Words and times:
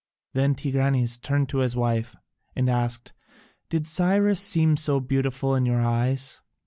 Then 0.33 0.55
Tigranes 0.55 1.19
turned 1.19 1.47
to 1.49 1.59
his 1.59 1.75
wife 1.75 2.15
and 2.55 2.71
asked, 2.71 3.13
"Did 3.69 3.85
Cyrus 3.87 4.39
seem 4.39 4.75
so 4.75 4.99
beautiful 4.99 5.53
in 5.53 5.63
your 5.63 5.81
eyes?" 5.81 6.41